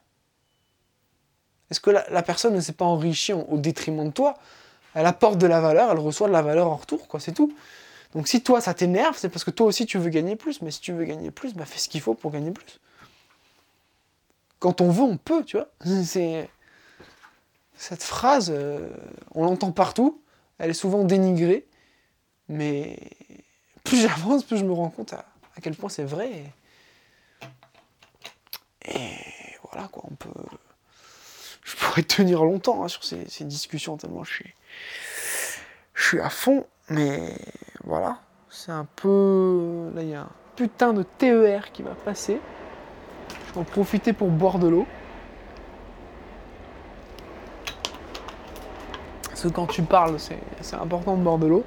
[1.69, 4.35] Est-ce que la, personne ne s'est pas enrichie au détriment de toi?
[4.95, 7.53] Elle apporte de la valeur, elle reçoit de la valeur en retour, quoi, c'est tout.
[8.13, 10.61] Donc si toi ça t'énerve, c'est parce que toi aussi tu veux gagner plus.
[10.61, 12.79] Mais si tu veux gagner plus, bah fais ce qu'il faut pour gagner plus.
[14.59, 15.69] Quand on veut, on peut, tu vois.
[17.75, 18.89] Cette phrase, euh,
[19.33, 20.21] on l'entend partout,
[20.57, 21.65] elle est souvent dénigrée,
[22.49, 22.99] mais
[23.85, 25.25] plus j'avance, plus je me rends compte à,
[25.61, 26.43] quel point c'est vrai.
[29.71, 30.29] Voilà quoi, on peut.
[31.63, 34.53] Je pourrais tenir longtemps hein, sur ces, discussions tellement je suis,
[35.93, 37.35] je suis à fond, mais
[37.83, 39.91] voilà, c'est un peu.
[39.93, 42.39] Là, il y a un putain de TER qui va passer.
[43.47, 44.87] Je vais en profiter pour boire de l'eau.
[49.29, 51.63] Parce que quand tu parles, c'est important de boire de l'eau.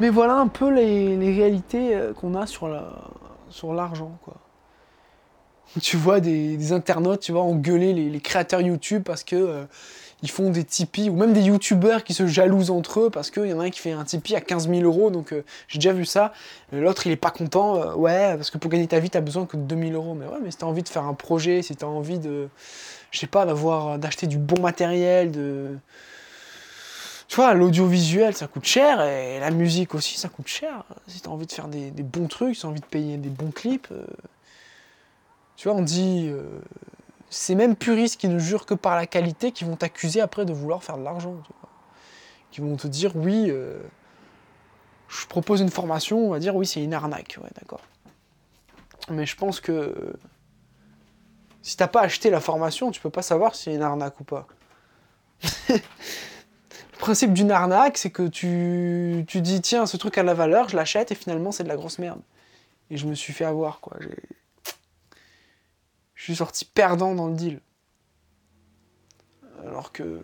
[0.00, 2.68] Mais voilà un peu les, réalités euh, qu'on a sur
[3.72, 4.41] l'argent, quoi.
[5.80, 9.64] Tu vois des, internautes, tu vois, engueuler les, créateurs YouTube parce que euh,
[10.22, 13.46] ils font des Tipeee, ou même des YouTubeurs qui se jalousent entre eux parce qu'il
[13.46, 15.78] y en a un qui fait un Tipeee à 15 000 euros, donc euh, j'ai
[15.78, 16.32] déjà vu ça.
[16.72, 19.46] L'autre, il est pas content, ouais, parce que pour gagner ta vie, tu as besoin
[19.46, 20.14] que de 2000 euros.
[20.14, 22.18] Mais ouais, mais si tu as envie de faire un projet, si tu as envie
[22.18, 22.48] de
[23.12, 25.76] je sais pas, d'avoir, d'acheter du bon matériel, de.
[27.28, 30.84] Tu vois, l'audiovisuel, ça coûte cher, et la musique aussi, ça coûte cher.
[31.06, 33.16] Si tu as envie de faire des, bons trucs, si tu as envie de payer
[33.16, 33.88] des bons clips.
[35.52, 36.28] Euh, tu vois, on dit.
[36.30, 36.42] Euh,
[37.30, 40.52] c'est même puristes qui ne jurent que par la qualité qui vont t'accuser après de
[40.52, 41.34] vouloir faire de l'argent.
[42.50, 43.78] Qui vont te dire, oui, euh,
[45.08, 47.38] je propose une formation, on va dire, oui, c'est une arnaque.
[47.42, 47.80] Ouais, d'accord.
[49.10, 50.14] Mais je pense que
[51.62, 54.24] si t'as pas acheté la formation, tu peux pas savoir si c'est une arnaque ou
[54.24, 54.46] pas.
[55.70, 55.78] le
[56.98, 60.68] principe d'une arnaque, c'est que tu, tu dis tiens, ce truc a de la valeur,
[60.68, 62.20] je l'achète et finalement c'est de la grosse merde.
[62.90, 63.96] Et je me suis fait avoir quoi.
[66.22, 67.60] Je suis sorti perdant dans le deal.
[69.66, 70.22] Alors que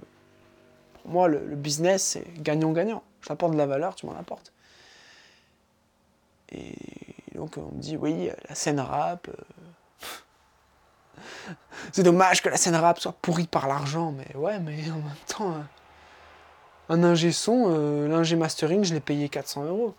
[0.94, 3.02] pour moi, le, business, c'est gagnant-gagnant.
[3.20, 4.52] Je t'apporte de la valeur, tu m'en apportes.
[6.52, 6.76] Et
[7.34, 9.26] donc on me dit oui, la scène rap.
[9.26, 11.20] Euh,
[11.92, 15.16] c'est dommage que la scène rap soit pourrie par l'argent, mais ouais, mais en même
[15.26, 15.62] temps, euh,
[16.90, 19.96] un ingé son, euh, l'ingé mastering, je l'ai payé 400 euros.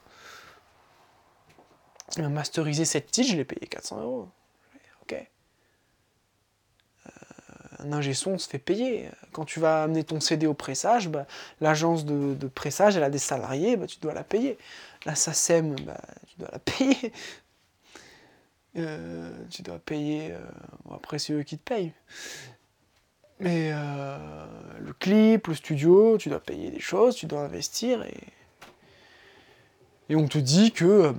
[2.17, 4.29] Un masterisé cette titre, je l'ai payé 400 euros.
[5.01, 5.25] Ok.
[7.07, 9.09] Euh, un ingé son se fait payer.
[9.31, 11.25] Quand tu vas amener ton CD au pressage, bah,
[11.61, 14.57] l'agence de, pressage, elle a des salariés, bah, tu dois la payer.
[15.05, 17.13] La SACEM, bah, tu dois la payer.
[18.77, 20.31] Euh, tu dois payer.
[20.31, 20.39] Euh,
[20.93, 21.91] après, c'est eux qui te payent.
[23.39, 24.45] Mais euh,
[24.79, 28.17] le clip, le studio, tu dois payer des choses, tu dois investir et.
[30.15, 31.13] On te dit que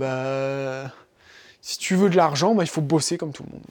[1.60, 3.64] si tu veux de l'argent, il faut bosser comme tout le monde.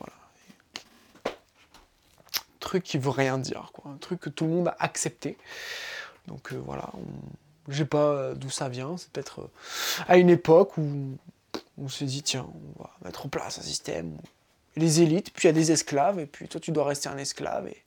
[2.70, 3.92] Truc qui veut rien dire, quoi.
[3.92, 5.38] Un truc que tout le monde a accepté.
[6.28, 6.92] Donc euh, voilà,
[7.68, 8.98] je sais pas d'où ça vient.
[8.98, 9.52] C'est peut-être euh,
[10.08, 11.18] à une époque où
[11.78, 14.18] on s'est dit, tiens, on va mettre en place un système
[14.76, 17.18] les élites, puis il y a des esclaves, et puis toi tu dois rester un
[17.18, 17.68] esclave.
[17.68, 17.84] Et,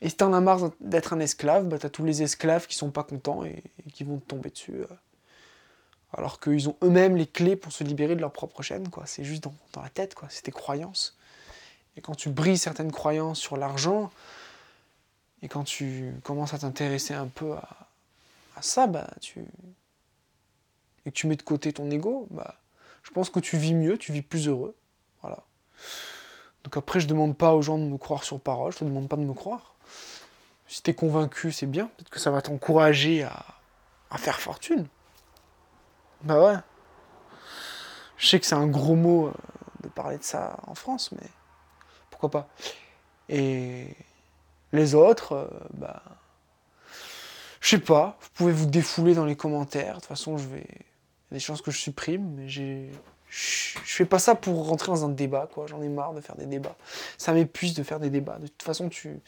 [0.00, 2.90] et si t'en as marre d'être un esclave, bah t'as tous les esclaves qui sont
[2.90, 4.82] pas contents et, qui vont te tomber dessus.
[4.82, 4.86] Euh.
[6.16, 9.04] alors qu'ils ont eux-mêmes les clés pour se libérer de leur propre chaîne, quoi.
[9.06, 10.28] C'est juste dans, la tête, quoi.
[10.30, 11.17] C'est tes croyances.
[11.98, 14.12] Et quand tu brises certaines croyances sur l'argent,
[15.42, 17.88] et quand tu commences à t'intéresser un peu à,
[18.54, 19.40] à, ça, bah tu.
[21.04, 22.54] Et que tu mets de côté ton ego, bah
[23.02, 24.76] je pense que tu vis mieux, tu vis plus heureux.
[25.22, 25.42] Voilà.
[26.62, 29.08] Donc après, je demande pas aux gens de me croire sur parole, je te demande
[29.08, 29.74] pas de me croire.
[30.68, 34.86] Si tu es convaincu, c'est bien, peut-être que ça va t'encourager à, faire fortune.
[36.22, 36.58] Bah ouais.
[38.18, 39.32] Je sais que c'est un gros mot euh,
[39.82, 41.26] de parler de ça en France, mais
[42.18, 42.48] pourquoi pas.
[43.28, 43.86] Et
[44.72, 46.02] les autres, euh, bah.
[47.60, 49.96] Je sais pas, vous pouvez vous défouler dans les commentaires.
[49.96, 50.66] De toute façon, je vais.
[50.68, 52.90] Il y a des chances que je supprime, mais j'ai
[53.30, 55.66] je fais pas ça pour rentrer dans un débat, quoi.
[55.66, 56.76] J'en ai marre de faire des débats.
[57.18, 58.38] Ça m'épuise de faire des débats.
[58.38, 59.20] De toute façon, tu...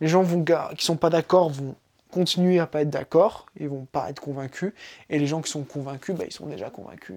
[0.00, 1.74] les gens vont, qui sont pas d'accord vont
[2.10, 4.72] continuer à pas être d'accord, ils vont pas être convaincus,
[5.10, 7.16] et les gens qui sont convaincus, bah, ils sont déjà convaincus.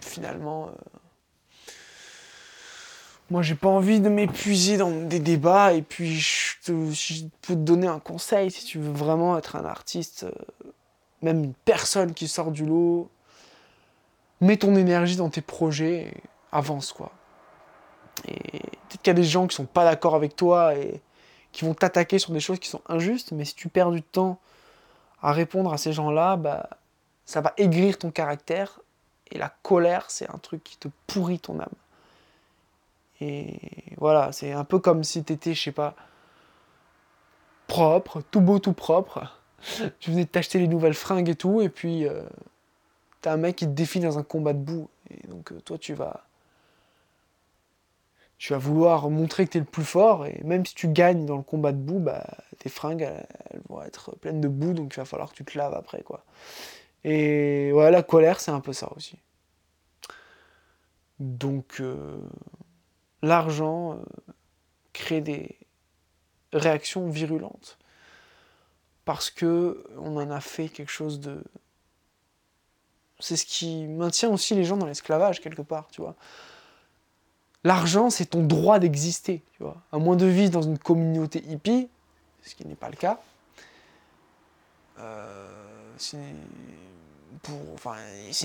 [0.00, 0.70] Finalement, euh...
[3.32, 6.54] moi, j'ai pas envie de m'épuiser dans des débats, et puis je,
[7.40, 10.68] peux te donner un conseil si tu veux vraiment être un artiste, euh,
[11.22, 13.08] même une personne qui sort du lot
[14.42, 16.14] mets ton énergie dans tes projets et
[16.50, 17.10] avance quoi.
[18.28, 21.00] Et peut-être qu'il y a des gens qui sont pas d'accord avec toi et
[21.52, 24.40] qui vont t'attaquer sur des choses qui sont injustes, mais si tu perds du temps
[25.22, 26.68] à répondre à ces gens-là, bah,
[27.24, 28.80] ça va aigrir ton caractère
[29.30, 31.70] et la colère, c'est un truc qui te pourrit ton âme.
[33.22, 35.94] Et voilà, c'est un peu comme si tu étais, je sais pas,
[37.68, 39.38] propre, tout beau, tout propre.
[40.00, 42.24] Tu venais de t'acheter les nouvelles fringues et tout, et puis euh,
[43.20, 44.88] t'as un mec qui te défie dans un combat de boue.
[45.10, 46.24] Et donc, euh, toi, tu vas.
[48.38, 51.26] Tu vas vouloir montrer que tu es le plus fort, et même si tu gagnes
[51.26, 52.26] dans le combat de boue, bah,
[52.58, 55.56] tes fringues, elles, vont être pleines de boue, donc il va falloir que tu te
[55.56, 56.24] laves après, quoi.
[57.04, 59.16] Et voilà, la colère, c'est un peu ça aussi.
[61.20, 62.18] Donc, euh,
[63.22, 63.96] l'argent euh,
[64.92, 65.56] crée des
[66.52, 67.78] réactions virulentes.
[69.04, 71.42] Parce que on en a fait quelque chose de,
[73.22, 76.16] c'est ce qui maintient aussi les gens dans l'esclavage, quelque part, tu vois.
[77.64, 79.76] L'argent, c'est ton droit d'exister, tu vois.
[79.92, 81.88] À moins de vivre dans une communauté hippie,
[82.42, 83.20] ce qui n'est pas le cas,
[84.98, 85.48] euh,
[85.98, 86.16] c'est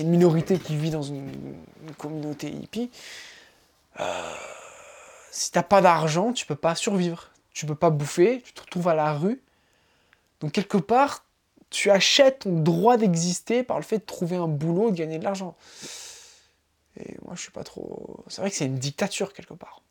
[0.02, 1.32] une minorité qui vit dans une,
[1.96, 2.90] communauté hippie.
[3.98, 4.34] Euh,
[5.30, 7.30] si t'as pas d'argent, tu peux pas survivre.
[7.52, 9.42] Tu peux pas bouffer, tu te retrouves à la rue.
[10.40, 11.24] Donc quelque part,
[11.70, 15.24] tu achètes ton droit d'exister par le fait de trouver un boulot, de gagner de
[15.24, 15.56] l'argent.
[16.96, 18.24] Et moi, je suis pas trop.
[18.28, 19.82] C'est vrai que c'est une dictature quelque part.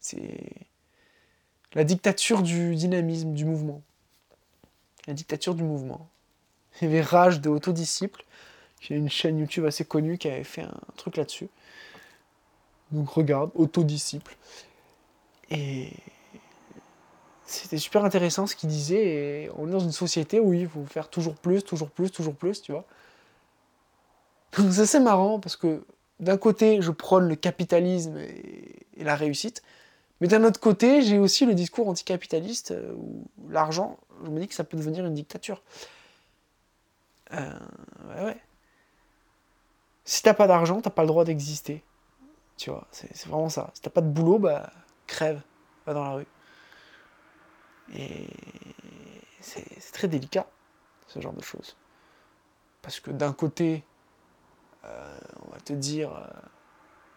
[0.00, 0.52] C'est
[1.74, 3.82] la dictature du dynamisme, du mouvement.
[5.06, 6.08] La dictature du mouvement.
[6.80, 8.24] Il y avait Rage de Autodisciple,
[8.80, 11.48] qui est une chaîne YouTube assez connue qui avait fait un truc là-dessus.
[12.92, 14.36] Donc regarde, Autodisciple.
[15.50, 15.92] Et
[17.44, 19.04] c'était super intéressant ce qu'il disait.
[19.04, 22.34] Et on est dans une société où il faut faire toujours plus, toujours plus, toujours
[22.34, 22.84] plus, tu vois.
[24.58, 25.84] Donc c'est assez marrant parce que
[26.18, 29.62] d'un côté, je prône le capitalisme et, la réussite,
[30.20, 34.46] mais d'un autre côté, j'ai aussi le discours anticapitaliste euh, où l'argent, je me dis
[34.46, 35.62] que ça peut devenir une dictature.
[37.32, 37.58] Euh,
[38.10, 38.36] ouais, ouais.
[40.04, 41.82] Si t'as pas d'argent, t'as pas le droit d'exister.
[42.60, 43.70] Tu vois, c'est vraiment ça.
[43.72, 44.70] Si t'as pas de boulot, bah
[45.06, 45.40] crève,
[45.86, 46.26] va dans la rue.
[47.94, 48.26] Et
[49.40, 50.46] c'est très délicat,
[51.06, 51.74] ce genre de choses.
[52.82, 53.82] Parce que d'un côté,
[54.84, 56.26] euh, on va te dire, euh,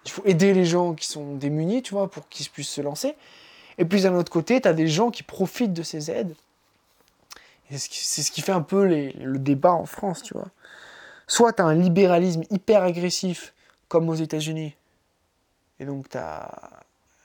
[0.06, 3.18] il faut aider les gens qui sont démunis, tu vois, pour qu'ils puissent se lancer.
[3.78, 6.38] Et puis d'un autre côté, tu as des gens qui profitent de ces aides.
[7.70, 10.48] C'est ce qui fait un peu le débat en France, tu vois.
[11.28, 13.54] Soit tu as un libéralisme hyper agressif,
[13.90, 14.78] comme aux États-Unis,
[15.80, 16.08] et donc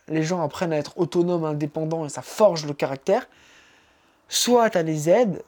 [0.09, 3.29] les gens apprennent à être autonomes, indépendants, et ça forge le caractère.
[4.29, 5.43] Soit tu as les aides,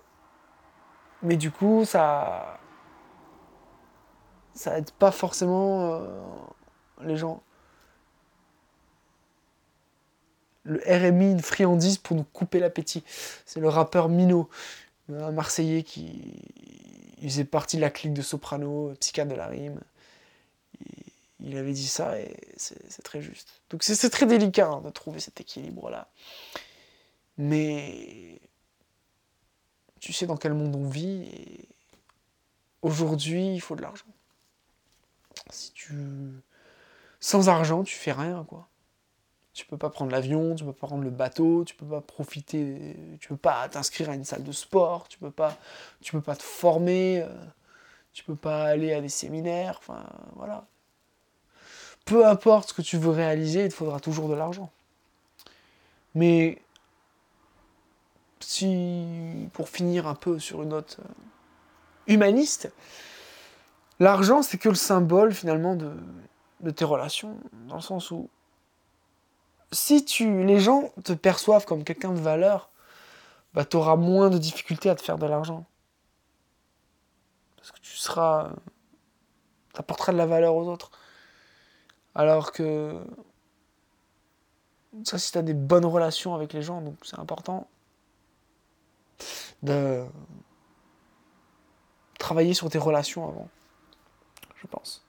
[1.22, 2.58] mais du coup, ça.
[4.54, 6.08] Ça aide pas forcément euh,
[7.02, 7.42] les gens.
[10.64, 13.02] Le RMI, une friandise pour nous couper l'appétit.
[13.46, 14.50] C'est le rappeur Mino,
[15.08, 16.36] un Marseillais qui
[17.22, 19.80] faisait partie de la clique de Soprano, psychiatre de la rime
[21.42, 23.62] il avait dit ça et c'est très juste.
[23.70, 26.10] Donc c'est très délicat hein, de trouver cet équilibre-là.
[27.38, 28.40] Mais
[30.00, 31.68] tu sais dans quel monde on vit et
[32.82, 34.06] aujourd'hui, il faut de l'argent.
[35.50, 35.94] Si tu
[37.20, 38.68] sans argent, tu fais rien quoi.
[39.52, 42.96] Tu peux pas prendre l'avion, tu peux pas prendre le bateau, tu peux pas profiter,
[43.20, 45.56] tu peux pas t'inscrire à une salle de sport, tu peux pas,
[46.00, 47.28] tu peux pas te former, euh,
[48.12, 50.66] tu peux pas aller à des séminaires, enfin voilà.
[52.04, 54.70] Peu importe ce que tu veux réaliser, il te faudra toujours de l'argent.
[56.14, 56.60] Mais
[58.40, 61.08] si, pour finir un peu sur une note euh,
[62.08, 62.72] humaniste,
[64.00, 65.92] l'argent c'est que le symbole finalement de,
[66.70, 67.36] tes relations,
[67.68, 68.28] dans le sens où
[69.72, 72.70] si tu, les gens te perçoivent comme quelqu'un de valeur,
[73.54, 75.64] bah, tu auras moins de difficultés à te faire de l'argent.
[77.56, 78.50] Parce que tu seras.
[79.74, 80.90] Tu apporteras de la valeur aux autres.
[82.14, 83.00] Alors que.
[85.04, 87.68] Ça, si tu as des bonnes relations avec les gens, donc c'est important
[89.62, 90.04] de
[92.18, 93.48] travailler sur tes relations avant.
[94.56, 95.04] Je pense.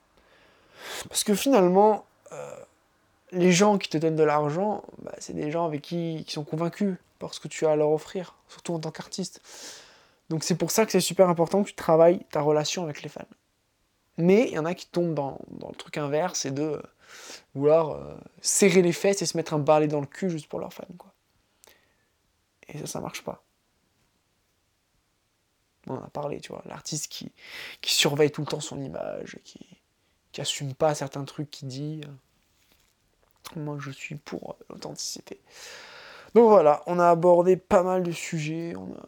[1.08, 2.06] Parce que finalement.
[2.32, 2.56] Euh,
[3.34, 6.44] les gens qui te donnent de l'argent, bah, c'est des gens avec qui, qui sont
[6.44, 9.42] convaincus par ce que tu as à leur offrir, surtout en tant qu'artiste.
[10.30, 13.10] Donc c'est pour ça que c'est super important que tu travailles ta relation avec les
[13.10, 13.22] fans.
[14.18, 16.82] Mais il y en a qui tombent dans, le truc inverse et de
[17.54, 20.60] vouloir euh, serrer les fesses et se mettre un balai dans le cul juste pour
[20.60, 20.86] leurs fans.
[20.98, 21.14] Quoi.
[22.68, 23.44] Et ça, ça marche pas.
[25.88, 26.62] On en a parlé, tu vois.
[26.66, 27.32] L'artiste qui,
[27.82, 29.66] qui surveille tout le temps son image, qui,
[30.32, 32.02] qui assume pas certains trucs qu'il dit.
[32.06, 35.40] Euh, moi, je suis pour l'authenticité.
[36.34, 39.04] Donc voilà, on a abordé pas mal de sujets, on a,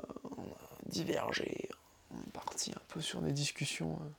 [0.87, 1.69] divergé,
[2.11, 4.09] on est parti un peu sur des discussions euh,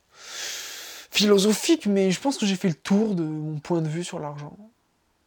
[1.15, 4.19] philosophiques, mais je pense que j'ai fait le tour de mon point de vue sur
[4.19, 4.57] l'argent.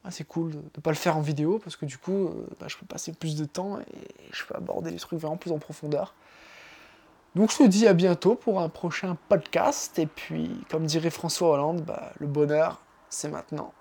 [0.04, 2.48] Ah, c'est cool de ne pas le faire en vidéo, parce que du coup, euh,
[2.60, 5.52] bah, je peux passer plus de temps et je peux aborder les trucs vraiment plus
[5.52, 6.14] en profondeur.
[7.36, 11.52] Donc je te dis à bientôt pour un prochain podcast, et puis, comme dirait François
[11.52, 13.74] Hollande, bah, le bonheur, c'est maintenant.